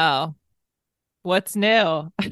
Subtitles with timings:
[0.00, 0.36] Oh,
[1.22, 2.12] what's new?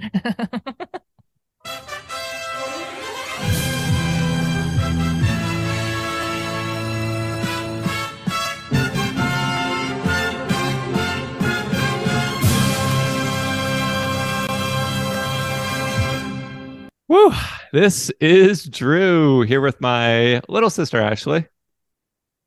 [17.09, 17.33] Woo!
[17.73, 21.49] This is Drew here with my little sister Ashley.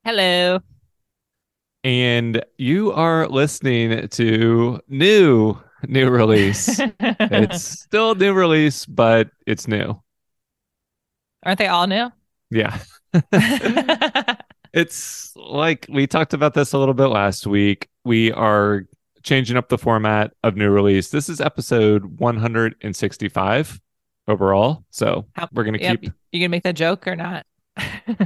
[0.02, 0.60] Hello.
[1.82, 5.56] And you are listening to new
[5.86, 6.78] new release.
[7.00, 10.00] it's still new release, but it's new.
[11.44, 12.10] Aren't they all new?
[12.50, 12.78] Yeah.
[14.74, 17.88] it's like we talked about this a little bit last week.
[18.04, 18.84] We are
[19.22, 21.10] changing up the format of new release.
[21.10, 23.80] This is episode 165
[24.28, 24.84] overall.
[24.90, 26.00] So How- we're gonna Yep.
[26.02, 27.46] keep You gonna make that joke or not?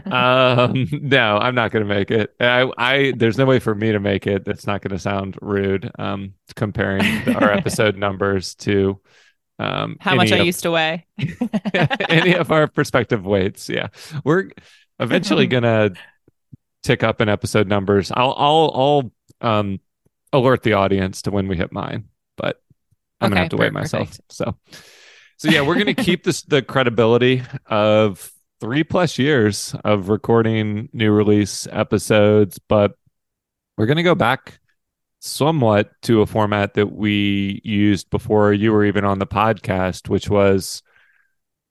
[0.07, 2.35] Um no i'm not gonna make it.
[2.41, 4.45] I i there's no way for me to make it.
[4.45, 9.01] That's not gonna sound rude um comparing the- our episode numbers to
[9.59, 11.07] um How much I of- used to weigh?
[12.09, 13.89] any of our prospective weights yeah.
[14.25, 14.51] We're
[14.99, 15.91] eventually gonna
[16.83, 18.11] tick up in episode numbers.
[18.15, 18.71] I'll i'll
[19.43, 19.81] i'll um
[20.33, 22.61] alert the audience to when we hit mine but
[23.21, 24.33] i'm gonna have to weigh myself perfect.
[24.33, 24.57] so.
[25.37, 28.31] So yeah we're gonna keep this the credibility of
[28.65, 32.93] three plus years of recording new release episodes but
[33.77, 34.59] we're gonna go back
[35.21, 40.31] somewhat to a format that we used before you were even on the podcast which
[40.31, 40.83] was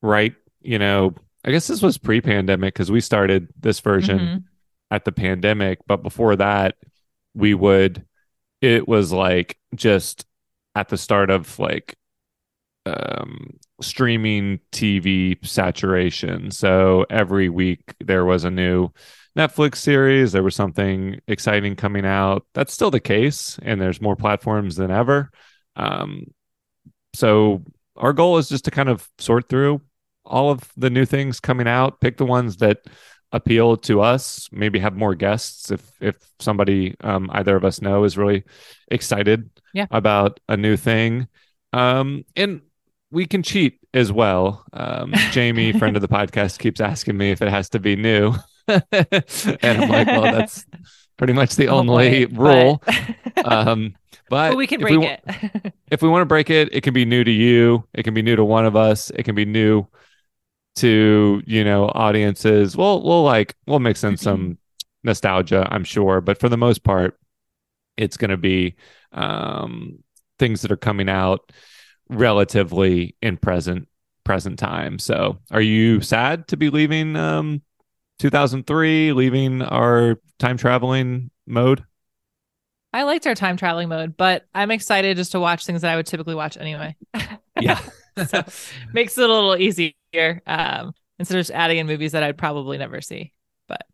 [0.04, 1.14] right you know
[1.46, 4.44] i guess this was pre-pandemic because we started this version Mhm.
[4.92, 6.76] at the pandemic but before that
[7.34, 8.06] we would
[8.62, 10.26] it was like just
[10.76, 11.96] at the start of like
[12.86, 16.52] um streaming tv saturation.
[16.52, 18.90] So every week there was a new
[19.38, 20.32] netflix series.
[20.32, 22.46] There was something exciting coming out.
[22.54, 25.32] That's still the case and there's more platforms than ever.
[25.76, 26.26] Um
[27.16, 27.64] so
[27.96, 29.82] our goal is just to kind of sort through
[30.26, 32.80] all of the new things coming out pick the ones that
[33.32, 38.04] appeal to us maybe have more guests if if somebody um, either of us know
[38.04, 38.44] is really
[38.90, 39.88] excited Yeah.
[39.92, 41.28] about a new thing.
[41.74, 42.62] Um and
[43.14, 47.42] we can cheat as well um jamie friend of the podcast keeps asking me if
[47.42, 48.34] it has to be new
[48.68, 48.84] and
[49.64, 50.66] i'm like well that's
[51.18, 52.82] pretty much the Oh, only boy, rule
[53.36, 53.96] but- um
[54.30, 55.18] but but we can if break wa-
[55.64, 55.74] it.
[55.92, 57.84] if we want to break it, it can be new to you.
[57.94, 59.12] It can be new to one of us.
[59.12, 59.86] It can be new
[60.78, 62.76] to you know audiences.
[62.76, 64.58] We'll we'll like we'll mix in some
[65.04, 67.20] nostalgia, I'm sure, but for the most part,
[67.98, 68.76] it's going to be
[69.12, 70.00] um,
[70.40, 71.52] things that are coming out
[72.10, 73.88] relatively in present
[74.24, 75.00] present time.
[75.00, 77.62] So, are you sad to be leaving um,
[78.20, 81.84] 2003, leaving our time traveling mode?
[82.94, 85.96] I liked our time traveling mode, but I'm excited just to watch things that I
[85.96, 86.96] would typically watch anyway.
[87.62, 87.80] Yeah.
[88.28, 88.44] so
[88.94, 89.94] makes it a little easier
[90.48, 93.32] um, instead of just adding in movies that I'd probably never see.
[93.68, 93.86] But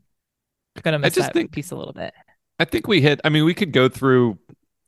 [0.77, 2.13] I'm gonna miss just that think- piece a little bit.
[2.57, 3.19] I think we hit.
[3.23, 4.39] I mean, we could go through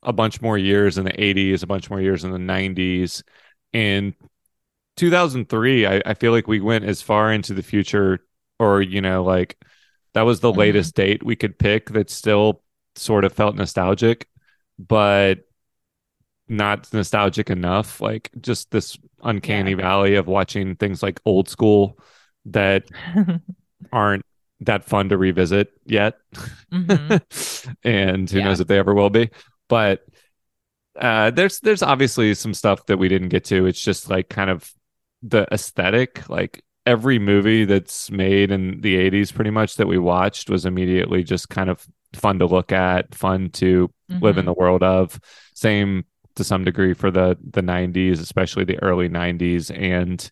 [0.04, 3.24] a bunch more years in the 80s, a bunch more years in the 90s.
[3.74, 4.16] In
[4.98, 8.20] 2003, I, I feel like we went as far into the future,
[8.60, 9.58] or, you know, like
[10.14, 10.58] that was the Mhm.
[10.58, 12.64] latest date we could pick that still
[12.96, 14.28] sort of felt nostalgic,
[14.80, 15.40] but
[16.48, 18.02] not nostalgic enough.
[18.02, 19.78] Like just this uncanny Yeah.
[19.78, 21.98] valley of watching things like old school
[22.46, 22.86] that
[23.94, 24.26] aren't
[24.62, 26.18] that fun to revisit yet.
[26.74, 27.22] Mhm.
[27.84, 28.46] and who Yeah.
[28.46, 29.30] knows if they ever will be.
[29.72, 30.06] But
[31.00, 33.66] uh, there's there's obviously some stuff that we didn't get to.
[33.66, 34.72] It's just like kind of
[35.24, 36.30] the aesthetic.
[36.30, 41.24] Like every movie that's made in the 80s, pretty much that we watched was immediately
[41.24, 44.48] just kind of fun to look at, fun to live in Mhm.
[44.48, 45.20] the world of.
[45.54, 46.04] Same
[46.36, 50.30] to some degree for the the 90s, especially the early 90s and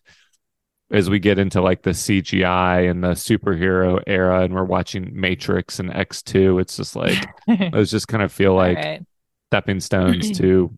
[0.92, 5.78] as we get into like the CGI and the superhero era and we're watching Matrix
[5.78, 7.16] and X2, it's just like
[7.72, 9.02] those just kind of feel like right.
[9.50, 10.72] Stepping stones to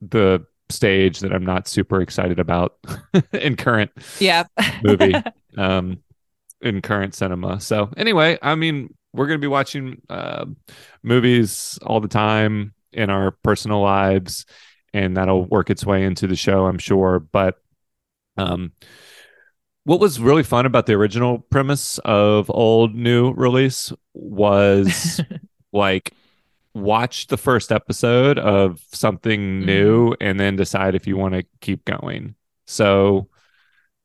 [0.00, 2.78] the stage that I'm not super excited about
[3.32, 3.90] in current
[4.20, 4.44] Yeah.
[4.82, 5.22] movie
[5.58, 5.98] um
[6.62, 7.60] in current cinema.
[7.60, 10.46] So anyway, I mean, we're going to be watching uh,
[11.02, 14.46] movies all the time in our personal lives
[14.94, 17.56] and that'll work its way into the show, I'm sure, but
[18.38, 18.72] um
[19.84, 25.20] what was really fun about the original premise of old new release was
[25.72, 26.12] like
[26.74, 31.84] watch the first episode of something new and then decide if you want to keep
[31.84, 32.34] going.
[32.66, 33.28] So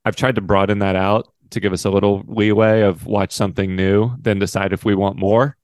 [0.06, 3.75] I've tried to broaden that out to give us a little leeway of watch something
[3.75, 5.56] new, then decide if we want more.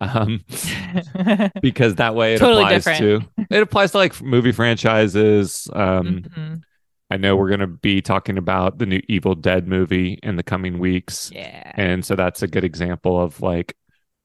[0.00, 0.44] Um,
[1.62, 3.24] because that way it Totally applies different.
[3.36, 5.68] to it applies to like movie franchises.
[5.72, 6.62] Um, Mhm.
[7.10, 10.78] I know we're gonna be talking about the new Evil Dead movie in the coming
[10.78, 11.30] weeks.
[11.32, 11.70] Yeah.
[11.74, 13.76] And so that's a good example of like,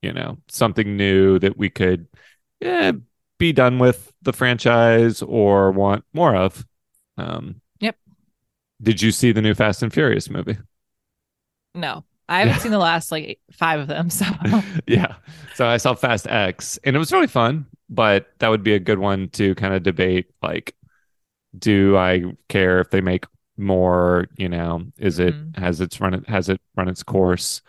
[0.01, 2.07] you know, something new that we could
[2.59, 2.91] yeah,
[3.37, 6.65] be done with the franchise or want more of.
[7.17, 7.95] Um, Yep.
[8.81, 10.57] Did you see the new Fast and Furious movie?
[11.75, 12.59] No, I haven't Yeah.
[12.59, 14.09] seen the last like eight- five of them.
[14.11, 14.25] So
[14.87, 15.15] yeah.
[15.55, 18.79] So I saw Fast X and it was really fun, but that would be a
[18.79, 20.75] good one to kind of debate like,
[21.57, 23.25] do I care if they make
[23.57, 25.57] more, you know, is it Mhm.
[25.57, 27.61] has its run has it run its course?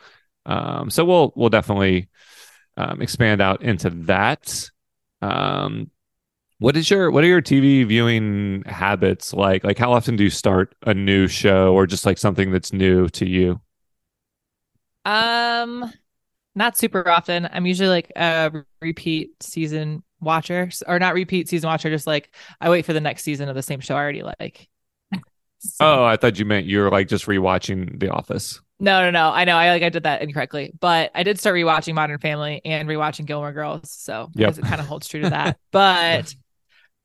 [0.46, 2.08] Um, so we'll we'll definitely
[2.76, 4.70] um, expand out into that.
[5.22, 5.90] Um,
[6.58, 9.64] what is your what are your TV viewing habits like?
[9.64, 13.08] Like how often do you start a new show or just like something that's new
[13.10, 13.60] to you?
[15.04, 15.90] um,
[16.54, 17.48] not super often.
[17.52, 21.90] I'm usually like a repeat season watcher, or not repeat season watcher.
[21.90, 24.68] Just like I wait for the next season of the same show I already like.
[25.60, 28.60] So- Oh, I thought you meant you were like just rewatching The Office.
[28.80, 29.30] No, no, no.
[29.30, 29.56] I know.
[29.56, 33.26] I like I did that incorrectly, but I did start rewatching Modern Family and rewatching
[33.26, 34.58] Gilmore Girls, so Yep.
[34.58, 35.58] it kind of holds true to that.
[35.72, 36.32] But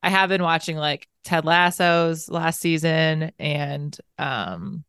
[0.04, 4.84] I have been watching like Ted Lasso's last season, and um,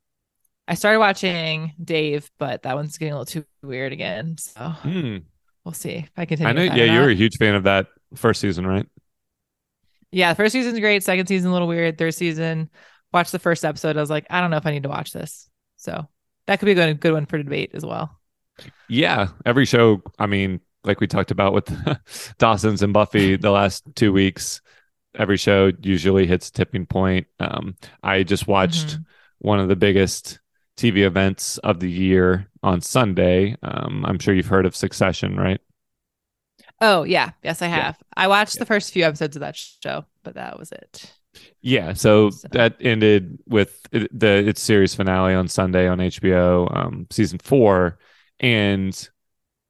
[0.69, 4.37] I started watching Dave, but that one's getting a little too weird again.
[4.39, 5.17] So Hmm.
[5.65, 6.51] we'll see if I continue.
[6.51, 6.63] I know.
[6.75, 7.11] Yeah, you were not.
[7.11, 8.87] a huge fan of that first season, right?
[10.11, 11.03] Yeah, the first season's great.
[11.03, 11.99] Second season a little weird.
[11.99, 12.71] Third season,
[13.13, 13.97] watched the first episode.
[13.97, 15.49] I was like, I don't know if I need to watch this.
[15.77, 16.09] So
[16.47, 18.19] that could be a good, good one for debate as well.
[18.89, 20.03] Yeah, every show.
[20.19, 21.69] I mean, like we talked about with
[22.39, 24.61] Dawson's and Buffy the last two weeks,
[25.17, 27.27] every show usually hits a tipping point.
[27.41, 29.05] Um, I just watched Mhm.
[29.41, 30.41] one of the biggest
[30.77, 33.57] TV events of the year on Sunday.
[33.63, 35.61] Um, I'm sure you've heard of Succession, right?
[36.81, 37.87] Oh yeah, yes I Yeah.
[37.87, 37.99] have.
[38.17, 38.61] I watched Yeah.
[38.61, 41.13] the first few episodes of that show, but that was it.
[41.61, 47.07] Yeah, so, So- that ended with the its series finale on Sunday on HBO, um,
[47.11, 47.99] season four,
[48.41, 49.09] and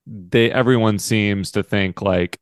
[0.06, 2.40] they everyone seems to think like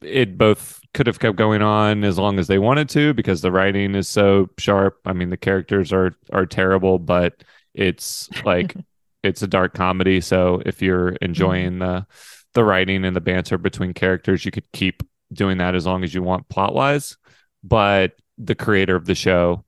[0.00, 3.52] it both could have kept going on as long as they wanted to because the
[3.52, 4.98] writing is so sharp.
[5.04, 7.42] I mean, the characters are are terrible, but
[7.74, 8.74] it's like
[9.22, 10.20] it's a dark comedy.
[10.20, 12.06] So if you're enjoying the
[12.54, 15.02] the writing and the banter between characters, you could keep
[15.32, 17.16] doing that as long as you want plot wise.
[17.62, 19.64] But the creator of the show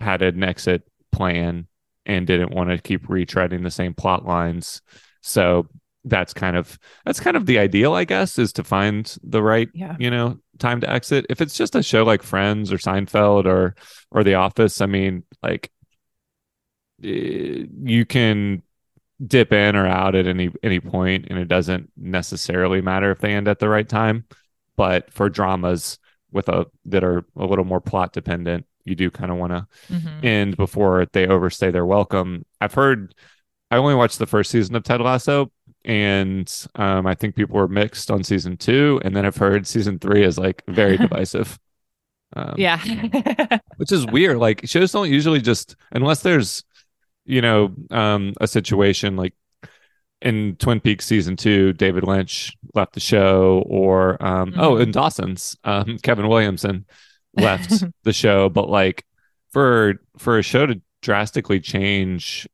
[0.00, 0.82] had an exit
[1.12, 1.66] plan
[2.06, 4.82] and didn't want to keep retreading the same plot lines.
[5.22, 5.68] So
[6.04, 9.68] that's kind of that's kind of the ideal, I guess, is to find the right
[9.72, 9.96] Yeah.
[9.98, 11.26] you know time to exit.
[11.30, 13.74] If it's just a show like Friends or Seinfeld or
[14.10, 15.70] or The Office, I mean, like
[17.02, 18.62] eh, you can
[19.26, 23.32] dip in or out at any any point and it doesn't necessarily matter if they
[23.32, 24.24] end at the right time
[24.76, 25.98] but for dramas
[26.34, 29.66] with a that are a little more plot dependent you do kind of want to
[29.90, 30.24] Mhm.
[30.24, 33.14] end before they overstay their welcome i've heard
[33.70, 35.50] i only watched the first season of ted lasso
[35.86, 39.98] and um, i think people were mixed on season two and then i've heard season
[39.98, 41.58] three is like very divisive
[42.36, 42.78] um, Yeah.
[43.76, 44.38] which is weird.
[44.38, 46.64] Like shows don't usually just unless there's
[47.24, 49.34] you know um a situation like
[50.24, 54.82] in Twin Peaks season two, David Lynch left the show, or um oh Mhm.
[54.82, 56.86] in Dawson's, um Kevin Williamson
[57.36, 59.04] left the show, but like
[59.52, 62.48] for for a show to drastically change.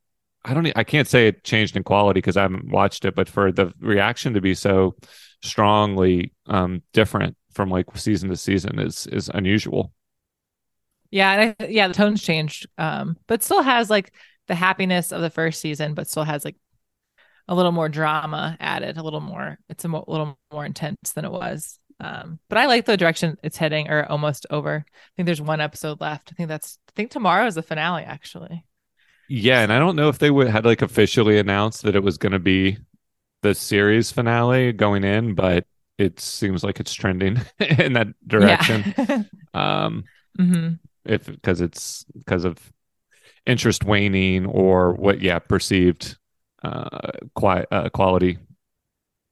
[0.45, 0.73] I don't.
[0.77, 3.73] I can't say it changed in quality because I haven't watched it, but for the
[3.81, 4.97] reaction to be so
[5.43, 9.93] strongly um, different from like season to season is is unusual.
[11.11, 12.67] yeah, and I, yeah, the tone's changed.
[12.79, 14.13] Um, but still has like
[14.49, 16.57] the happiness of the first season, but still has like
[17.51, 19.59] a little more drama added, a little more.
[19.69, 21.79] It's a mo- little more intense than it was.
[21.99, 24.87] Um, but I like the direction it's heading, or almost over.
[24.89, 26.31] I think there's one episode left.
[26.33, 26.79] I think that's.
[26.89, 28.65] I think tomorrow is the finale, actually.
[29.29, 32.17] Yeah, and I don't know if they would had like officially announced that it was
[32.17, 32.79] going to be
[33.43, 35.67] the series finale going in, but
[35.99, 38.95] it seems like it's trending in that direction.
[38.97, 39.23] Yeah.
[39.53, 40.05] Um,
[40.39, 42.57] hmm if because it's because of
[43.47, 46.17] interest waning or what, yeah, perceived
[46.63, 48.39] uh, qui- uh quality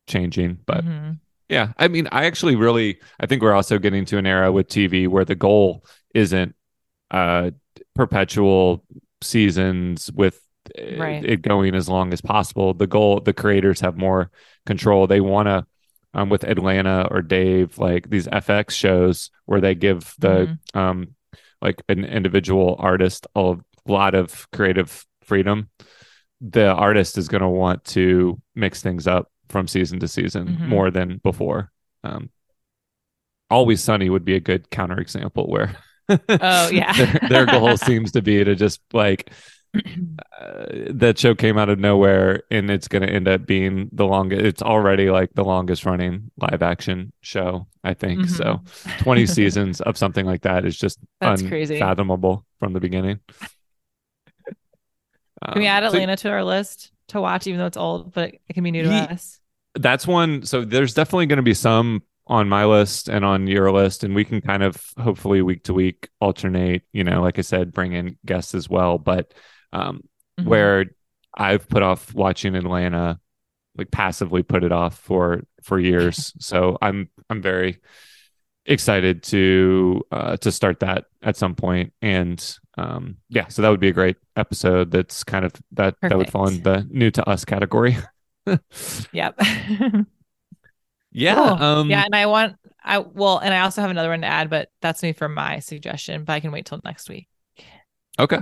[0.07, 0.85] changing, but.
[0.85, 1.13] hmm
[1.49, 4.69] Yeah, I mean, I actually really, I think we're also getting to an era with
[4.69, 6.55] TV where the goal isn't
[7.11, 7.51] uh
[7.95, 8.85] perpetual
[9.23, 10.41] seasons with
[10.79, 11.25] uh, Right.
[11.25, 12.75] it going as long as possible.
[12.75, 14.31] The goal, the creators have more
[14.67, 15.07] control.
[15.07, 15.67] They want to,
[16.13, 21.15] um, with Atlanta or Dave, like these FX shows where they give the um
[21.63, 23.57] like an individual artist a
[23.87, 25.71] lot of creative freedom.
[26.41, 30.69] The artist is going to want to mix things up from season to season Mhm.
[30.69, 31.73] more than before.
[32.05, 32.31] Um,
[33.51, 35.75] Always Sunny would be a good counterexample where
[36.09, 36.93] Oh, yeah.
[36.93, 39.31] their, their goal seems to be to just like
[39.75, 44.07] uh, that show came out of nowhere and it's going to end up being the
[44.07, 48.31] longest it's already like the longest running live action show i think Mhm.
[48.31, 48.61] so
[49.01, 51.75] 20 seasons of something like that is just That's crazy.
[51.75, 53.21] unfathomable from the beginning
[55.53, 58.13] Can we add Um, so Atlanta to our list to watch, even though it's old,
[58.13, 59.41] but it can be new to Ye- us?
[59.75, 63.71] that's one so there's definitely going to be some on my list and on your
[63.71, 67.43] list and we can kind of hopefully week to week alternate you know like i
[67.43, 69.33] said bring in guests as well but
[69.73, 70.03] um
[70.41, 70.49] Mhm.
[70.49, 70.87] where
[71.37, 73.21] I've put off watching Atlanta,
[73.77, 76.33] like passively put it off for for years.
[76.41, 77.81] so I'm I'm very
[78.69, 83.81] excited to uh to start that at some point and um yeah so that would
[83.81, 87.27] be a great episode that's kind of that that would fall in the new to
[87.29, 87.97] us category
[89.13, 89.41] Yep.
[91.13, 91.63] yeah Cool.
[91.63, 94.49] um yeah, and I want I well, and I also have another one to add,
[94.49, 96.25] but that's me for my suggestion.
[96.25, 97.29] But I can wait till next week.
[98.19, 98.39] okay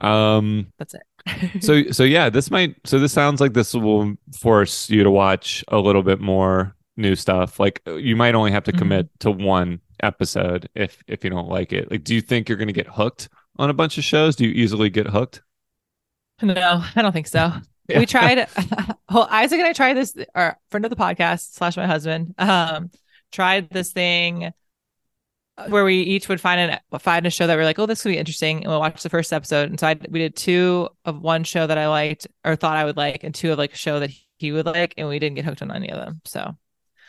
[0.00, 1.62] um That's it.
[1.62, 5.64] so so yeah this might so this sounds like this will force you to watch
[5.68, 8.78] a little bit more new stuff like you might only have to Mhm.
[8.78, 12.58] commit to one episode if if you don't like it like do you think you're
[12.58, 15.42] going to get hooked on a bunch of shows do you easily get hooked
[16.42, 17.52] no, I don't think so.
[17.86, 17.98] Yeah.
[17.98, 18.48] We tried.
[19.12, 20.16] well, Isaac and I tried this.
[20.34, 22.90] Our friend of the podcast slash my husband um
[23.30, 24.54] tried this thing
[25.68, 28.08] where we each would find an find a show that we're like, oh, this could
[28.08, 29.68] be interesting, and we'll watch the first episode.
[29.68, 32.86] And so I we did two of one show that I liked or thought I
[32.86, 35.36] would like, and two of like a show that he would like, and we didn't
[35.36, 36.22] get hooked on any of them.
[36.24, 36.56] So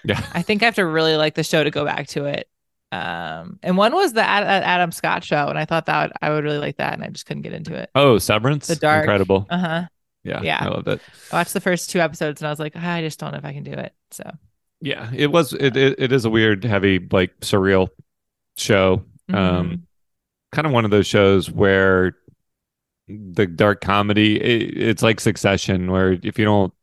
[0.05, 2.47] yeah I think I have to really like the show to go back to it.
[2.91, 6.29] Um, and one was the Ad- Ad- Adam Scott show, and I thought that I
[6.29, 7.89] would really like that, and I just couldn't get into it.
[7.95, 9.03] oh severance The Dark.
[9.03, 9.83] incredible Uh huh.
[10.23, 10.59] yeah yeah.
[10.61, 13.01] i love it I watched the first two episodes, and I was like, "Ah, I
[13.01, 13.93] just don't know if I can do it.
[14.11, 14.23] So
[14.81, 17.87] yeah it was it, it, it is a weird heavy like surreal
[18.57, 19.35] show mhm.
[19.35, 19.87] um
[20.51, 22.15] kind of one of those shows where
[23.07, 26.73] the dark comedy it, it's like succession where if you don't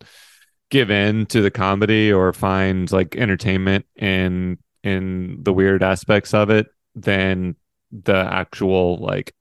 [0.72, 6.50] give in to the comedy or find like entertainment in in the weird aspects of
[6.50, 7.56] it then
[7.92, 9.34] the actual like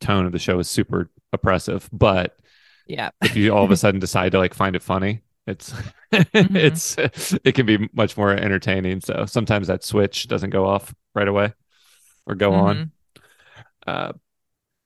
[0.00, 1.88] tone of the show is super oppressive.
[1.92, 2.36] But
[2.86, 5.72] yeah, if you all of a sudden decide to like find it funny it's
[6.12, 6.56] Mm-hmm.
[6.56, 6.96] it's
[7.44, 9.00] it can be much more entertaining.
[9.00, 11.52] So sometimes that switch doesn't go off right away
[12.26, 12.76] or go on.
[12.76, 12.90] Mhm.
[13.86, 14.12] uh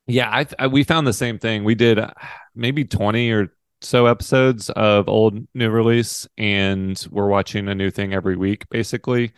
[0.07, 1.65] yeah I, I we found the same thing.
[1.65, 2.13] We did uh,
[2.55, 8.13] maybe 20 or so episodes of old new release and we're watching a new thing
[8.13, 9.33] every week basically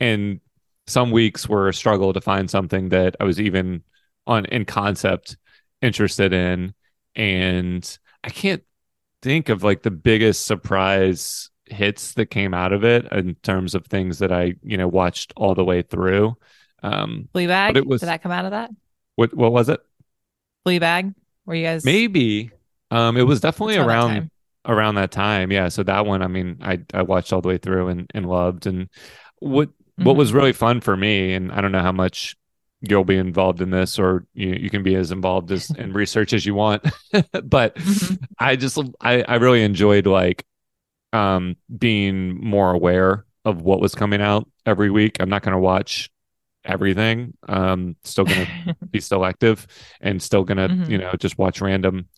[0.00, 0.40] and
[0.86, 3.82] some weeks were a struggle to find something that i was even
[4.26, 5.36] on in concept
[5.80, 6.74] interested in
[7.14, 8.62] and i can't
[9.22, 13.86] think of like the biggest surprise hits that came out of it in terms of
[13.86, 16.36] things that i you know watched all the way through
[16.82, 17.76] um Fleabag.
[17.76, 18.70] It was- Did that come out of that?
[19.16, 19.80] what what was it
[20.66, 21.14] Fleabag.
[21.46, 22.50] Were you guys Maybe.
[22.90, 24.30] Um, it was definitely It's around that around time.
[24.66, 25.52] around that time.
[25.52, 25.68] Yeah.
[25.68, 28.66] So that one, I mean, I I watched all the way through and, and loved.
[28.66, 28.88] And
[29.40, 29.70] what
[30.02, 30.18] what Mm-hmm.
[30.18, 32.36] was really fun for me, and I don't know how much
[32.82, 36.32] you'll be involved in this, or you you can be as involved as in research
[36.32, 36.84] as you want.
[37.44, 38.18] but Mhm.
[38.38, 40.44] I just I I really enjoyed like
[41.12, 45.16] um being more aware of what was coming out every week.
[45.20, 46.10] I'm not going to watch
[46.64, 47.34] everything.
[47.48, 49.66] Um, still going to be selective
[50.00, 50.90] and still gonna Mhm.
[50.90, 52.08] you know just watch random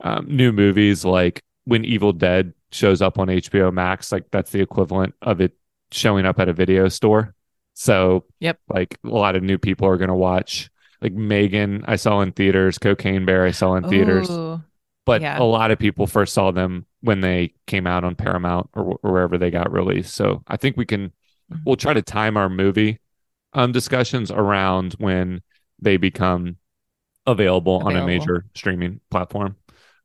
[0.00, 4.60] um, new movies like when evil dead shows up on hbo max like that's the
[4.60, 5.52] equivalent of it
[5.90, 7.34] showing up at a video store
[7.74, 8.58] so Yep.
[8.68, 10.68] like a lot of new people are gonna watch
[11.00, 14.60] like megan i saw in theaters cocaine bear i saw in theaters Ooh.
[15.04, 15.38] but yeah.
[15.40, 19.12] a lot of people first saw them when they came out on paramount or, or
[19.12, 21.12] wherever they got released so i think we can
[21.52, 21.60] Mhm.
[21.64, 22.98] we'll try to time our movie
[23.52, 25.40] um, discussions around when
[25.80, 26.56] they become
[27.24, 29.54] available, on a major streaming platform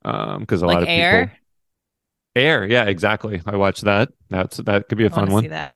[0.02, 1.26] because a like lot of Air.
[1.26, 1.38] people
[2.34, 5.48] air yeah exactly i watched that that's that could be a I fun one See
[5.48, 5.74] that.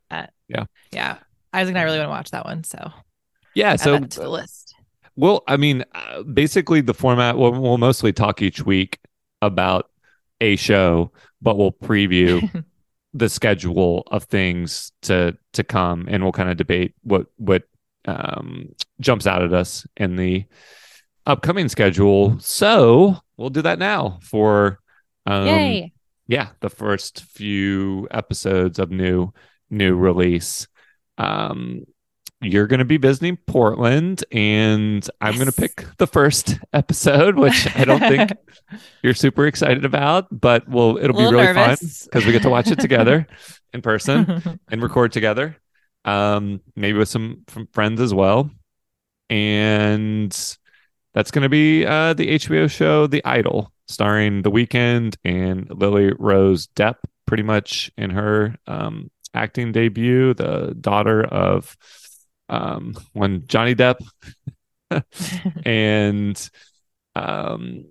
[0.49, 0.65] Yeah.
[0.93, 1.19] Yeah.
[1.53, 2.65] Isaac and I really want to watch that one.
[2.65, 2.91] So
[3.55, 4.75] yeah add so to the list.
[5.19, 8.99] Well, I mean, uh, basically the format we'll, we'll mostly talk each week
[9.41, 9.91] about
[10.41, 12.65] a show, but we'll preview
[13.15, 17.63] the schedule of things to to come, and we'll kind of debate what what
[18.05, 20.45] um, jumps out at us in the
[21.25, 22.39] upcoming schedule.
[22.41, 24.79] So we'll do that now for
[25.27, 25.93] um, Yay.
[26.27, 29.33] yeah the first few episodes of new
[29.71, 30.67] new release
[31.19, 31.83] um
[32.43, 35.39] you're going to be visiting Portland, and I'm Yes.
[35.39, 38.31] going to pick the first episode, which I don't think
[39.03, 42.71] you're super excited about, but well, it'll be really fun because we get to watch
[42.71, 43.27] it together
[43.73, 45.57] in person and record together.
[46.05, 48.51] Um, maybe with some, some friends as well.
[49.31, 50.57] And
[51.17, 56.13] that's going to be uh, the HBO show The Idol, starring The Weeknd and Lily
[56.19, 56.97] Rose Depp,
[57.27, 61.75] pretty much in her um, acting debut, the daughter of
[62.51, 63.97] um, one Johnny Depp,
[65.65, 66.51] and
[67.15, 67.87] um,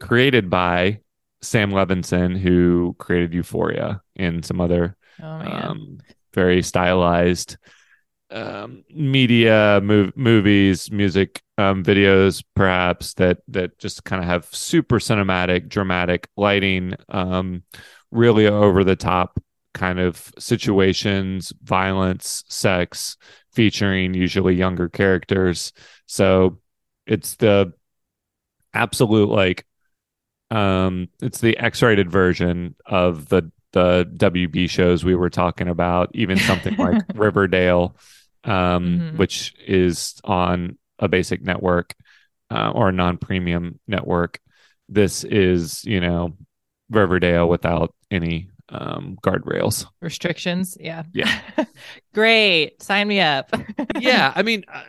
[0.00, 1.02] created by
[1.42, 5.98] Sam Levinson, who created Euphoria and some other oh um,
[6.34, 7.58] very stylized
[8.30, 14.98] um, media, mov- movies, music, um, videos, perhaps that that just kind of have super
[14.98, 17.62] cinematic, dramatic lighting, um,
[18.10, 19.40] really over the top
[19.74, 23.16] kind of situations, violence, sex,
[23.52, 25.72] featuring usually younger characters.
[26.06, 26.58] So
[27.06, 27.72] it's the
[28.72, 29.66] absolute like
[30.52, 36.36] um it's the x-rated version of the the WB shows we were talking about even
[36.36, 37.96] something like Riverdale
[38.44, 39.18] um Mhm.
[39.18, 41.94] which is on a basic network
[42.50, 44.40] uh, or a non-premium network
[44.88, 46.36] this is you know
[46.90, 50.76] Riverdale without any um guardrails Restrictions.
[50.80, 51.02] Yeah.
[51.12, 51.40] Yeah.
[52.14, 52.82] Great.
[52.82, 53.50] Sign me up.
[53.98, 54.82] yeah i mean uh,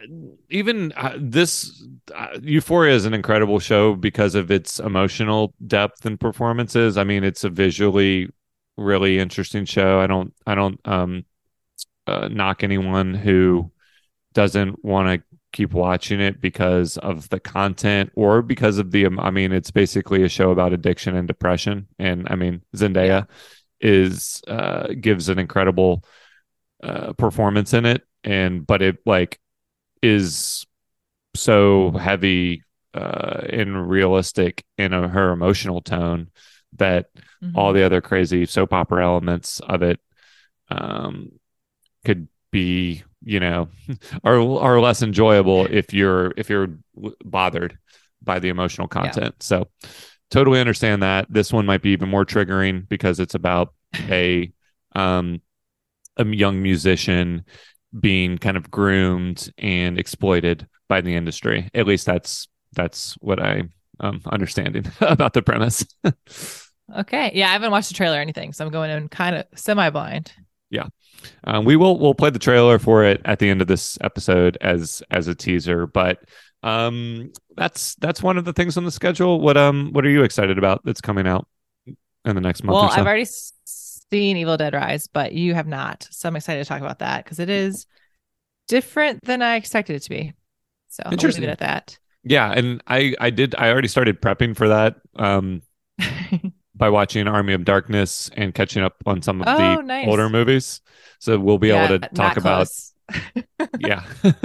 [0.49, 1.83] even uh, this
[2.15, 7.23] uh, euphoria is an incredible show because of its emotional depth and performances i mean
[7.23, 8.29] it's a visually
[8.77, 11.25] really interesting show i don't i don't um
[12.07, 13.71] uh, knock anyone who
[14.33, 19.29] doesn't want to keep watching it because of the content or because of the i
[19.29, 23.27] mean it's basically a show about addiction and depression and i mean zendaya
[23.81, 26.03] is uh gives an incredible
[26.83, 29.39] uh, performance in it and but it like
[30.01, 30.65] is
[31.35, 36.29] so heavy uh and realistic in a, her emotional tone
[36.77, 37.07] that
[37.43, 37.57] Mhm.
[37.57, 39.99] all the other crazy soap opera elements of it
[40.69, 41.31] um
[42.05, 43.69] could be you know
[44.23, 46.69] are are less enjoyable if you're if you're
[47.23, 47.77] bothered
[48.23, 49.35] by the emotional content.
[49.41, 49.67] So
[50.29, 51.27] totally understand that.
[51.29, 54.51] This one might be even more triggering because it's about a
[54.93, 55.41] um
[56.17, 57.45] a young musician
[57.99, 61.69] being kind of groomed and exploited by the industry.
[61.73, 63.63] At least that's that's what i
[63.99, 65.85] um understanding about the premise.
[66.93, 67.31] Okay.
[67.33, 70.33] Yeah, I haven't watched the trailer or anything, so I'm going in kind of semi-blind.
[71.43, 74.57] Um, we will we'll play the trailer for it at the end of this episode
[74.61, 76.19] as as a teaser, but
[76.63, 79.39] um, that's that's one of the things on the schedule.
[79.41, 81.47] What um what are you excited about that's coming out
[82.25, 83.01] in the next month Well, or so?
[83.01, 86.07] I've already seen Evil Dead Rise, but you have not.
[86.11, 87.87] So I'm excited to talk about that because it is
[88.67, 90.33] different than I expected it to be.
[90.89, 91.43] So Interesting.
[91.43, 91.97] it at that.
[92.23, 95.61] yeah, and I I did I already started prepping for that um
[96.81, 100.03] by watching Army of Darkness and catching up on some of Oh, the nice.
[100.03, 100.81] older movies.
[101.19, 102.71] So we'll be Yeah, able to talk about
[103.77, 104.03] yeah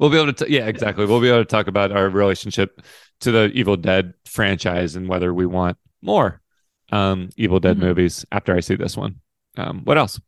[0.00, 2.80] we'll be able to t- yeah exactly we'll be able to talk about our relationship
[3.20, 6.40] to the evil dead franchise and whether we want more
[6.92, 7.78] um evil dead Mhm.
[7.78, 9.16] movies after i see this one
[9.56, 10.20] um what else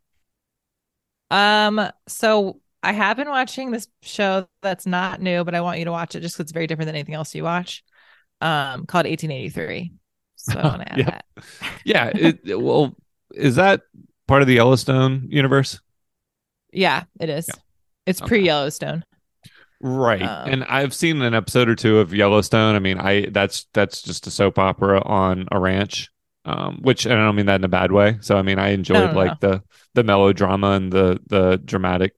[1.31, 5.85] Um, so I have been watching this show that's not new, but I want you
[5.87, 7.85] to watch it just because it's very different than anything else you watch.
[8.41, 9.93] Um, called 1883.
[10.43, 11.05] So I want to add Yeah.
[11.11, 11.25] that.
[11.85, 12.95] yeah it, well
[13.35, 13.83] is that
[14.27, 15.81] part of the yellowstone universe
[16.73, 17.49] Yeah, it is.
[17.49, 17.55] Yeah.
[18.07, 18.29] It's Okay.
[18.29, 19.05] pre Yellowstone.
[19.81, 23.67] right Um, and i've seen an episode or two of yellowstone i mean i that's
[23.73, 26.11] that's just a soap opera on a ranch
[26.45, 28.69] um which and i don't mean that in a bad way so i mean i
[28.71, 29.63] enjoyed no, like the
[29.95, 32.13] the melodrama and the the dramatic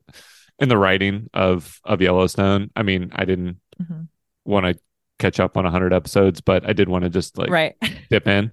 [0.59, 4.09] and the writing of of yellowstone i mean i didn't Mhm.
[4.45, 4.75] want to
[5.23, 7.75] catch up on 100 episodes but i did want to just like right.
[8.11, 8.51] dip in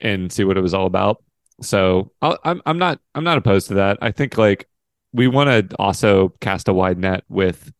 [0.00, 1.22] and see what it was all about.
[1.62, 3.98] So I'll, i'm i'm not i'm not opposed to that.
[4.00, 4.68] I think like
[5.12, 7.72] we want to also cast a wide net with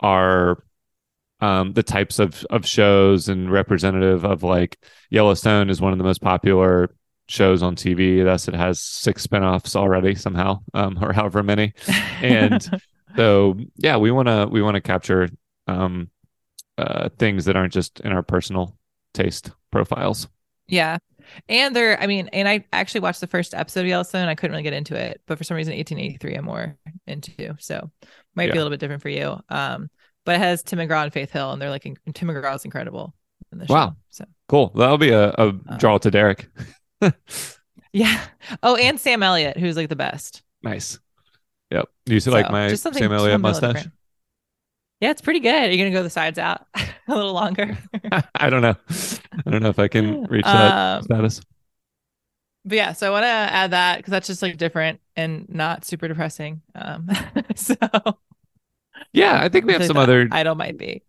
[0.00, 0.64] our
[1.40, 4.78] um the types of of shows and representative of like
[5.10, 6.94] Yellowstone is one of the most popular
[7.28, 11.72] shows on TV thus it has six spinoffs already somehow um or however many.
[12.20, 12.82] And-
[13.16, 15.28] so yeah we want to we want to capture
[15.66, 16.10] um
[16.80, 18.76] uh things that aren't just in our personal
[19.14, 20.28] taste profiles
[20.68, 20.98] Yeah.
[21.48, 24.26] And there, I mean, and I actually watched the first episode of Yellowstone.
[24.28, 27.54] I couldn't really get into it, but for some reason, 1883 I'm more into.
[27.58, 27.90] So
[28.34, 29.38] might be a little bit different for you.
[29.48, 29.90] Um,
[30.24, 32.64] but it has Tim McGraw and Faith Hill, and they're like, in- Tim McGraw is
[32.64, 33.14] incredible
[33.52, 33.90] in the Wow.
[33.90, 33.96] show.
[34.10, 36.48] So cool that'll be a, a Uh, draw to Derek
[37.92, 38.20] yeah.
[38.62, 40.42] Oh, and Sam Elliott, who's like the best.
[40.62, 40.98] Nice.
[41.70, 41.88] Yep.
[42.06, 43.72] Do you see like my Sam Elliott something a little mustache?
[43.74, 43.92] different.
[45.00, 45.68] Yeah, it's pretty good.
[45.68, 47.78] Are you gonna go the sides out a little longer?
[48.34, 48.76] I don't know.
[49.46, 51.40] I don't know if I can reach that um, status.
[52.64, 55.86] But yeah, so I want to add that because that's just like different and not
[55.86, 56.60] super depressing.
[56.74, 57.08] Um,
[57.56, 57.74] so
[59.12, 61.02] yeah, I think we have some other idol might be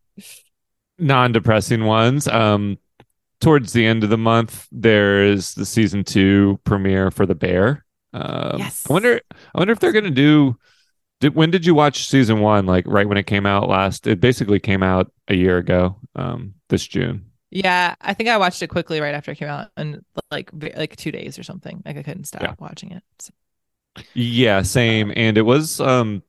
[0.97, 2.27] non-depressing ones.
[2.27, 2.77] Um,
[3.41, 7.85] towards the end of the month, there's the season two premiere for The Bear.
[8.13, 8.85] Um, yes.
[8.89, 9.21] I wonder.
[9.53, 10.57] I wonder if they're going to do.
[11.21, 12.65] Did, when did you watch season one?
[12.65, 14.07] Like right when it came out last?
[14.07, 15.97] It basically came out a year ago.
[16.15, 17.27] Um, this June.
[17.51, 20.95] Yeah, I think I watched it quickly right after it came out, and like like
[20.95, 21.83] two days or something.
[21.85, 22.55] Like I couldn't stop yeah.
[22.59, 23.03] watching it.
[23.19, 23.33] So.
[24.13, 25.13] Yeah, same.
[25.15, 26.23] And it was um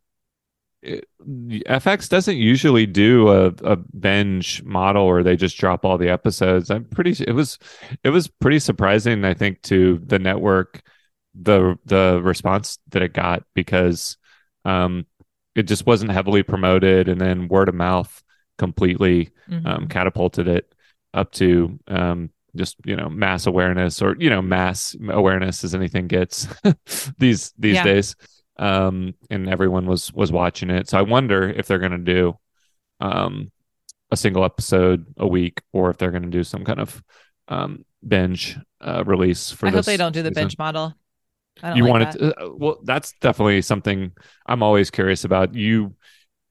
[0.82, 6.08] it, FX doesn't usually do a, a binge model where they just drop all the
[6.08, 6.70] episodes.
[6.70, 7.58] I'm pretty it was
[8.04, 10.82] it was pretty surprising I think to the network
[11.34, 14.18] the the response that it got because
[14.64, 15.06] um
[15.54, 18.22] it just wasn't heavily promoted and then word of mouth
[18.58, 19.66] completely um, mm-hmm.
[19.66, 20.74] um, catapulted it
[21.14, 26.06] up to um just you know mass awareness or you know mass awareness as anything
[26.06, 26.46] gets
[27.18, 27.84] these these yeah.
[27.84, 28.14] days
[28.58, 30.88] um, and everyone was was watching it.
[30.88, 32.38] So I wonder if they're going to do
[33.00, 33.50] um,
[34.10, 37.02] a single episode a week, or if they're going to do some kind of
[37.48, 39.66] um, binge uh, release for.
[39.66, 40.44] I hope they don't do the season.
[40.44, 40.94] binge model.
[41.74, 42.12] You like want it?
[42.18, 44.12] To, uh, well, that's definitely something
[44.46, 45.54] I'm always curious about.
[45.54, 45.94] You,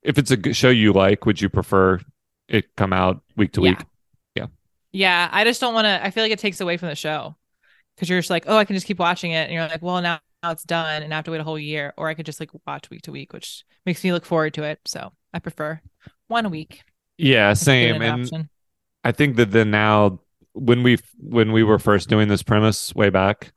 [0.02, 2.00] if it's a show you like, would you prefer
[2.48, 3.70] it come out week to yeah.
[3.70, 3.80] week?
[4.36, 4.46] Yeah.
[4.92, 6.04] Yeah, I just don't want to.
[6.04, 7.36] I feel like it takes away from the show
[7.96, 10.02] because you're just like, oh, I can just keep watching it, and you're like, well,
[10.02, 12.40] now it's done and I have to wait a whole year, or I could just
[12.40, 14.80] like watch week to week, which makes me look forward to it.
[14.86, 15.82] So I prefer
[16.28, 16.82] one a week.
[17.18, 18.02] Yeah, same.
[18.02, 18.50] And option.
[19.04, 20.20] I think that the now
[20.54, 23.52] when we when we were first doing this premise way back,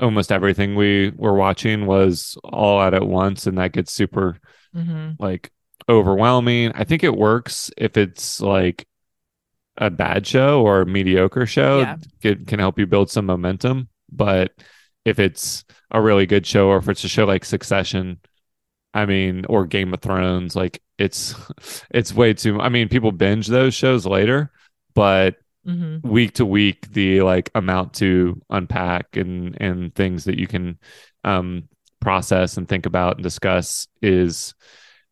[0.00, 4.38] almost everything we were watching was all out at once, and that gets super
[4.74, 5.12] mm-hmm.
[5.18, 5.50] like
[5.88, 6.72] overwhelming.
[6.74, 8.86] I think it works if it's like
[9.76, 11.80] a bad show or a mediocre show.
[11.80, 11.96] Yeah.
[12.22, 14.52] It can help you build some momentum, but
[15.04, 18.20] if it's a really good show or if it's a show like Succession,
[18.92, 21.34] I mean, or Game of Thrones, like it's
[21.90, 22.60] it's way too.
[22.60, 24.50] I mean, people binge those shows later,
[24.94, 25.36] but
[25.68, 26.08] mm-hmm.
[26.08, 30.78] week to week, the like amount to unpack and and things that you can
[31.24, 31.68] um,
[32.00, 34.54] process and think about and discuss is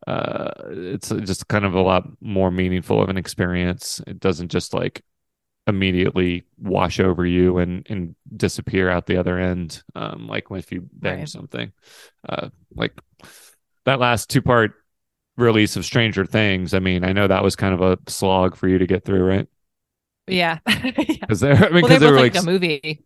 [0.06, 4.00] uh, it's just kind of a lot more meaningful of an experience.
[4.06, 5.02] It doesn't just like
[5.66, 10.88] immediately wash over you and and disappear out the other end um like if you
[10.92, 11.28] bang right.
[11.28, 11.72] something
[12.28, 12.92] uh like
[13.84, 14.74] that last two part
[15.36, 18.68] release of stranger things i mean i know that was kind of a slog for
[18.68, 19.48] you to get through right
[20.26, 20.58] yeah.
[20.66, 23.04] Because they're i mean well, they were like, a movie.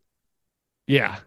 [0.87, 1.19] Yeah.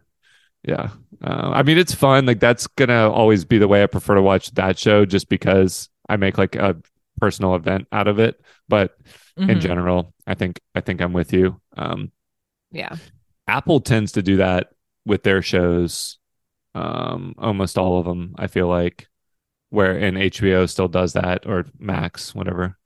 [0.63, 0.89] Yeah.
[1.23, 2.25] Uh, i mean it's fun.
[2.25, 5.89] Like that's gonna always be the way i prefer to watch that show just because
[6.10, 6.77] i make like a
[7.19, 8.41] personal event out of it.
[8.67, 8.97] But
[9.38, 9.49] mm-hmm.
[9.49, 11.60] in general i think i think i'm with you.
[11.75, 12.12] Um
[12.71, 12.95] yeah.
[13.47, 14.71] Apple tends to do that
[15.06, 16.17] with their shows
[16.75, 19.08] um almost all of them i feel like
[19.69, 22.77] where in hbo still does that or max whatever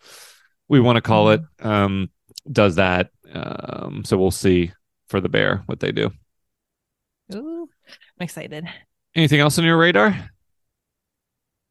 [0.68, 1.44] we want to call mm-hmm.
[1.62, 2.10] it um
[2.52, 4.72] does that um so we'll see
[5.08, 6.12] for the bear what they do
[7.34, 8.66] Ooh, i'm excited
[9.16, 10.30] anything else on your radar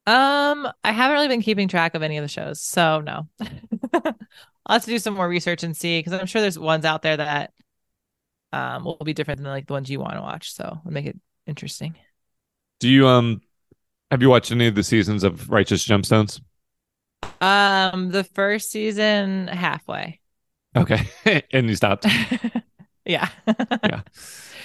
[0.08, 3.28] um, I haven't really been keeping track of any of the shows, so no.
[3.92, 7.02] I'll have to do some more research and see because I'm sure there's ones out
[7.02, 7.52] there that
[8.52, 10.52] um will be different than like the ones you want to watch.
[10.52, 11.96] So will make it interesting.
[12.78, 13.42] Do you um
[14.10, 16.40] have you watched any of the seasons of Righteous Gemstones?
[17.40, 20.20] Um, the first season halfway.
[20.76, 21.08] Okay,
[21.52, 22.06] and you stopped.
[23.04, 23.28] yeah.
[23.84, 24.02] yeah.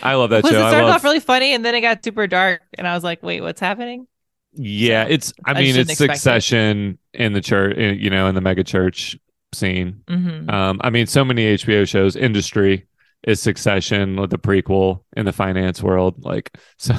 [0.04, 0.50] I love that show.
[0.50, 0.96] It started love...
[0.96, 3.60] off really funny and then it got super dark, and I was like, "Wait, what's
[3.60, 4.08] happening?"
[4.54, 5.34] Yeah, it's.
[5.46, 7.22] I, I mean, it's Succession it.
[7.22, 9.18] in the church, you know, in the mega church
[9.54, 10.02] scene.
[10.08, 10.50] Mm-hmm.
[10.50, 12.16] Um, I mean, so many HBO shows.
[12.16, 12.88] Industry
[13.24, 16.24] is Succession, with the prequel in the finance world.
[16.26, 16.94] Like, so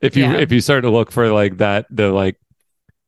[0.00, 0.36] if you yeah.
[0.36, 2.38] if you start to look for like that, the like,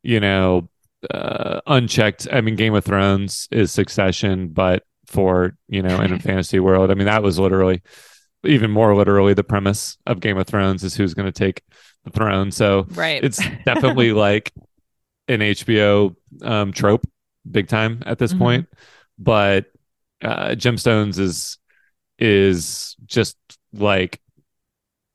[0.03, 0.69] you know,
[1.13, 2.29] uh, unchecked.
[2.33, 6.91] I mean, Game of Thrones is Succession, but for you know, in a fantasy world.
[6.91, 7.83] I mean, that was literally
[8.45, 11.63] even more literally the premise of Game of Thrones is who's going to take
[12.05, 12.51] the throne.
[12.51, 13.23] So right.
[13.23, 14.53] it's definitely like
[15.29, 17.07] an HBO um, trope,
[17.51, 18.43] big time at this mm-hmm.
[18.43, 18.69] point.
[19.19, 19.67] But
[20.23, 21.59] uh, Gemstones is
[22.19, 23.37] is just
[23.73, 24.21] like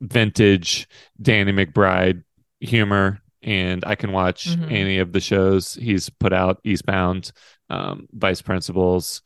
[0.01, 0.87] vintage
[1.21, 2.23] Danny McBride
[2.59, 4.71] humor, and I can watch mm-hmm.
[4.71, 6.59] any of the shows he's put out.
[6.63, 7.31] Eastbound,
[7.69, 9.21] um, Vice Principals.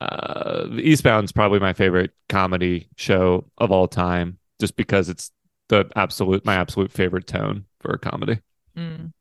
[0.00, 5.30] Uh, the Eastbound's probably my favorite comedy show of all time, just because it's
[5.68, 8.40] the absolute my absolute favorite tone for a comedy.
[8.76, 9.12] Mm.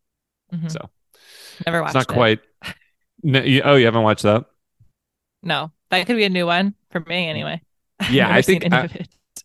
[0.53, 0.67] Mm-hmm.
[0.67, 0.89] So
[1.65, 1.95] never watched.
[1.95, 2.13] It's not it.
[2.13, 2.39] quite.
[3.23, 4.45] No, you, oh, you haven't watched that?
[5.41, 7.59] No, that could be a new one for me anyway.
[8.11, 8.89] Yeah, I think I.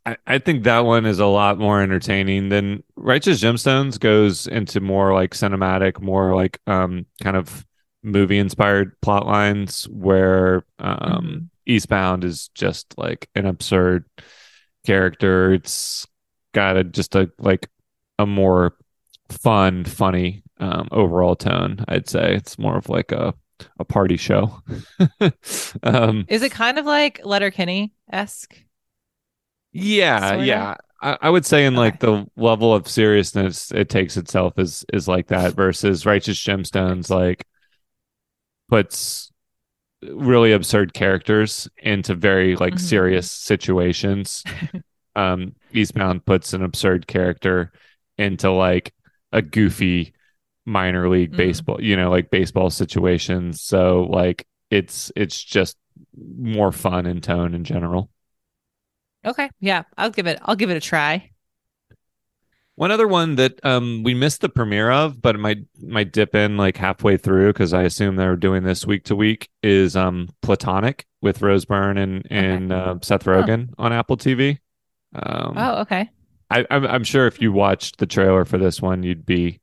[0.05, 4.81] I, I think that one is a lot more entertaining than Righteous Gemstones goes into
[4.81, 7.67] more like cinematic, more like um kind of
[8.03, 11.49] movie inspired plot lines where um Mhm.
[11.67, 14.05] Eastbound is just like an absurd
[14.87, 15.53] character.
[15.53, 16.07] It's
[16.55, 17.69] got a just a like
[18.19, 18.77] a more
[19.31, 22.35] fun, funny um overall tone, I'd say.
[22.35, 23.35] It's more of like a
[23.79, 24.63] a party show.
[25.83, 28.57] um Is it kind of like Letterkenny esque?
[29.73, 30.43] Yeah, Sorta?
[30.45, 30.75] yeah.
[31.03, 31.99] I, I would say in like Okay.
[32.01, 37.45] the level of seriousness it takes itself is is like that versus Righteous Gemstones like
[38.71, 39.33] puts
[40.03, 42.81] really absurd characters into very like Mhm.
[42.81, 44.45] serious situations.
[45.17, 47.73] um Eastbound puts an absurd character
[48.19, 48.95] into like
[49.33, 50.15] a goofy
[50.67, 51.37] minor league Mm.
[51.37, 53.63] baseball, you know, like baseball situations.
[53.63, 55.77] So like it's it's just
[56.17, 58.11] more fun in tone in general.
[59.25, 60.39] Okay, yeah, I'll give it.
[60.43, 61.30] I'll give it a try.
[62.81, 66.35] One other one that um we missed the premiere of, but it might might dip
[66.35, 70.31] in like halfway through because I assume they're doing this week to week is um
[70.41, 74.61] Platonic with Rose Byrne and and uh, Seth Rogen on Apple TV.
[75.15, 76.09] Um, Oh, okay.
[76.51, 79.61] I, I'm I'm sure if you watched the trailer for this one, you'd be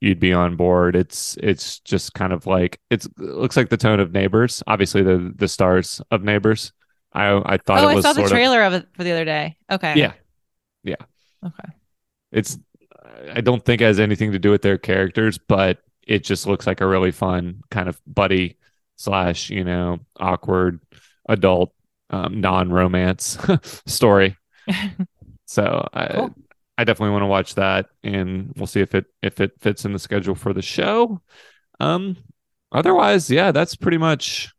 [0.00, 0.94] you'd be on board.
[0.94, 4.62] It's it's just kind of like it's it looks like the tone of Neighbors.
[4.68, 6.72] Obviously, the the stars of Neighbors.
[7.12, 9.56] I I thought Oh, it I saw the trailer of it for the other day.
[9.72, 9.94] Okay.
[9.96, 10.12] Yeah.
[10.84, 10.94] yeah.
[11.44, 11.68] Okay.
[12.32, 12.58] It's
[13.34, 16.66] I don't think it has anything to do with their characters, but it just looks
[16.66, 18.58] like a really fun kind of buddy
[18.96, 20.80] slash, you know, awkward
[21.28, 21.72] adult
[22.10, 23.38] um, non-romance
[23.86, 24.36] story.
[25.46, 26.34] So I Cool.
[26.78, 29.92] I definitely want to watch that and we'll see if it if it fits in
[29.92, 31.20] the schedule for the show.
[31.80, 32.16] Um
[32.72, 34.50] otherwise, yeah, that's pretty much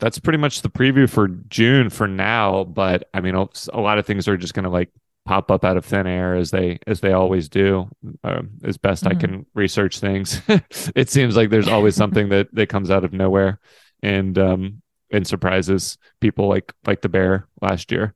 [0.00, 3.98] that's pretty much the preview for June for now, but I mean a a lot
[3.98, 4.90] of things are just going to like
[5.24, 7.88] pop up out of thin air as they as they always do
[8.24, 9.20] um, as best i Mhm.
[9.20, 10.42] can research things
[10.96, 13.60] it seems like there's always something that that comes out of nowhere
[14.02, 14.82] and um
[15.12, 18.14] and surprises people like like the bear last year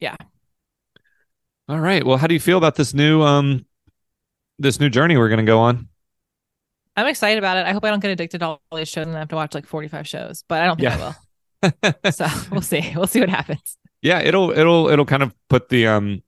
[0.00, 0.16] Yeah.
[1.68, 3.66] all right well how do you feel about this new um
[4.58, 5.88] this new journey we're going to go on
[6.94, 7.64] I'm excited about it.
[7.64, 9.54] I hope I don't get addicted to all these shows and I have to watch
[9.54, 11.14] like 45 shows, but I don't think Yeah.
[11.62, 12.10] I will.
[12.12, 12.92] So we'll see.
[12.94, 13.78] We'll see what happens.
[14.02, 16.22] Yeah it'll it'll it'll kind of put the um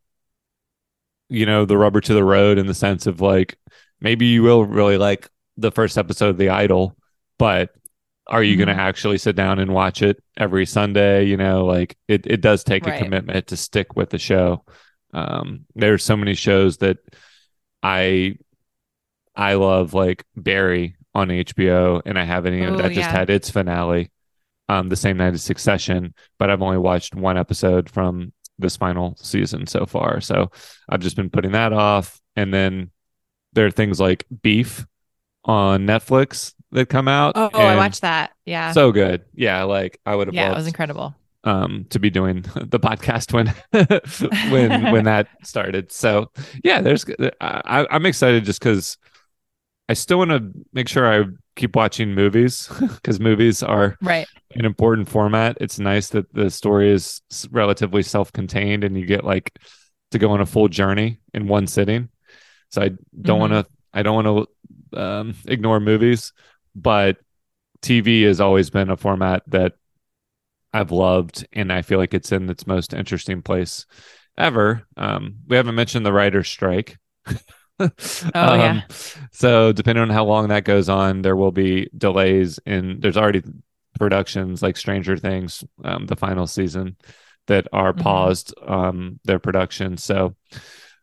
[1.29, 3.57] you know the rubber to the road in the sense of like
[4.01, 6.97] maybe you will really like the first episode of the idol
[7.39, 7.71] but
[8.27, 8.59] are you Mhm.
[8.65, 12.41] going to actually sit down and watch it every sunday you know like it, it
[12.41, 13.01] does take Right.
[13.01, 14.65] a commitment to stick with the show
[15.13, 16.99] um there's so many shows that
[17.83, 18.37] i
[19.37, 23.51] i love like barry on hbo and i haven't even Oh, that just had its
[23.51, 24.11] finale
[24.69, 29.15] um the same night as succession but i've only watched one episode from this final
[29.17, 30.51] season so far so
[30.89, 32.91] i've just been putting that off and then
[33.53, 34.87] there are things like beef
[35.45, 38.33] on netflix that come out Oh, I watched that.
[38.47, 38.73] Yeah.
[38.73, 41.15] so good yeah like i would have yeah, it was incredible.
[41.45, 43.49] um to be doing the podcast when
[44.53, 46.31] when when that started so
[46.63, 47.05] yeah there's
[47.41, 48.97] I, i'm excited just because
[49.89, 51.25] i still want to make sure i
[51.57, 54.27] keep watching movies because movies are Right.
[54.57, 59.59] An important format it's nice that the story is relatively self-contained and you get like
[60.11, 62.09] to go on a full journey in one sitting
[62.71, 62.89] so i
[63.21, 63.41] don't Mhm.
[63.41, 64.49] want to i don't want
[64.93, 66.33] to um, ignore movies
[66.75, 67.19] but
[67.83, 69.75] tv has always been a format that
[70.73, 73.87] I've loved, and I feel like it's in its most interesting place
[74.37, 74.83] ever.
[74.97, 76.99] Um, we haven't mentioned the writer's strike.
[77.79, 77.91] oh
[78.35, 78.83] yeah.
[79.31, 82.99] So depending on how long that goes on, there will be delays in.
[82.99, 83.43] There's already
[83.95, 86.97] productions like Stranger Things, um, the final season,
[87.47, 88.01] that are Mhm.
[88.01, 89.97] paused um, their production.
[89.97, 90.35] So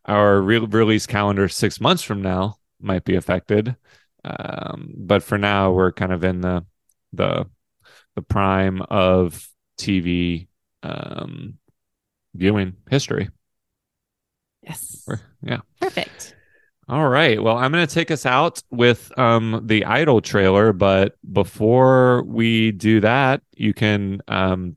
[0.06, 3.76] our re- release calendar six months from now might be affected.
[4.24, 6.66] Um, but for now, we're kind of in the
[7.14, 7.46] the
[8.16, 10.48] the prime of TV
[10.84, 11.58] um,
[12.34, 13.30] viewing history.
[14.64, 15.04] Yes.
[15.08, 15.60] We're- yeah.
[15.80, 16.36] Perfect.
[16.92, 17.42] All right.
[17.42, 22.74] Well, I'm going to take us out with um, the Idol trailer, but before we
[22.74, 24.76] do that, you can um,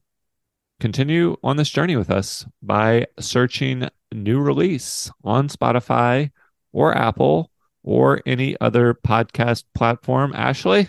[0.79, 6.31] continue on this journey with us by searching new release on Spotify
[6.73, 7.51] or Apple
[7.83, 10.33] or any other podcast platform.
[10.37, 10.89] Ashley?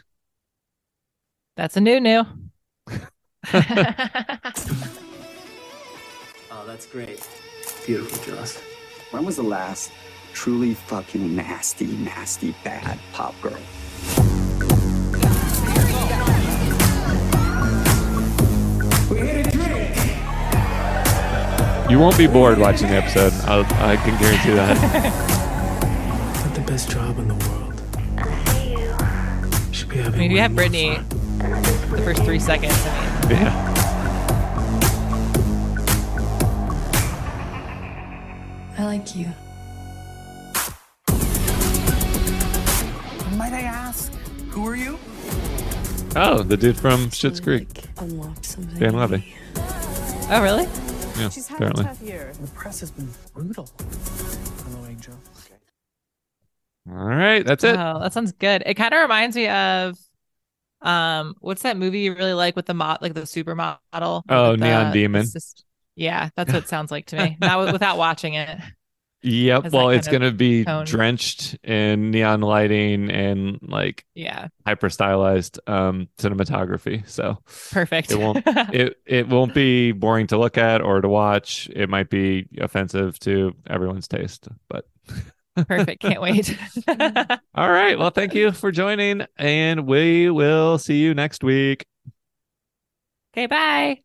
[1.57, 2.23] That's a new new.
[6.57, 7.27] Oh, that's great.
[7.85, 8.57] Beautiful, Joss.
[9.11, 9.91] When was the last
[10.35, 13.57] truly fucking nasty, nasty, bad pop girl.
[21.89, 23.31] You won't be bored watching the episode.
[23.45, 24.75] I'll, I can guarantee that.
[26.45, 27.73] Not the best job in the world.
[29.73, 30.15] Should be having.
[30.15, 30.97] I mean, you have Brittany.
[31.37, 32.73] The first three seconds.
[32.75, 33.37] I mean.
[33.39, 33.71] Yeah.
[38.77, 39.27] I like you.
[43.37, 44.13] Might I ask,
[44.49, 44.97] who are you?
[46.15, 47.67] Oh, the dude from Schitt's Creek.
[47.97, 48.79] Unlock something.
[48.79, 49.35] Dan Levy.
[49.57, 50.63] oh really?
[51.17, 51.83] Yeah, She's having apparently.
[51.83, 52.31] a tough year.
[52.41, 53.69] The press has been brutal.
[54.69, 55.13] Hello, Angel.
[56.89, 57.75] All right, that's it.
[57.77, 58.63] Oh, that sounds good.
[58.65, 59.97] It kind of reminds me of
[60.81, 63.77] um what's that movie you really like with the mod like the supermodel?
[64.29, 65.25] Oh, Neon the Demon.
[65.25, 65.63] sis-
[65.95, 67.37] yeah, that's what it sounds like to me.
[67.41, 68.59] Not without watching it.
[69.27, 69.71] Yep.
[69.71, 70.85] Well, it's going to be tone.
[70.85, 77.09] drenched in neon lighting and like Yeah, hyper stylized um, cinematography.
[77.09, 77.39] So
[77.71, 78.11] perfect.
[78.11, 81.67] It won't- it it won't be boring to look at or to watch.
[81.75, 84.85] It might be offensive to everyone's taste, but
[85.67, 86.03] perfect.
[86.03, 86.55] Can't wait.
[86.87, 87.97] all right.
[87.97, 91.85] Well, thank you for joining, and we will see you next week.
[93.33, 94.01] okay, bye.